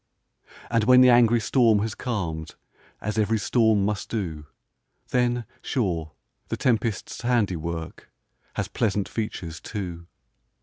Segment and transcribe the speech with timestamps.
[0.71, 2.55] And when the angry storm has calm'd,
[3.01, 4.47] As ev'ry storm must do,
[5.09, 6.13] Then, sure,
[6.47, 8.11] the tempest's handiwork,
[8.55, 10.07] Has pleasant features, too.